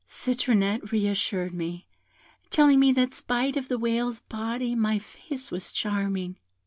[0.09, 1.85] Citronette re assured me,
[2.49, 6.39] telling me that spite of the whale's body my face was charming.